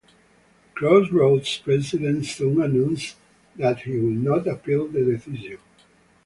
[0.73, 3.17] Crossroads' president soon announced
[3.55, 5.59] that he would not appeal the decision.